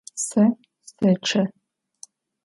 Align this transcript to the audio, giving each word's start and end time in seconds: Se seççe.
Se 0.25 0.43
seççe. 0.99 1.41